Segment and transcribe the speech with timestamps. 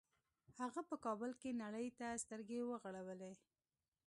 [0.59, 3.31] هغه په کابل کې نړۍ ته سترګې وغړولې